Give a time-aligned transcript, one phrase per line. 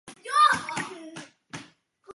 [0.15, 1.21] 特赫里。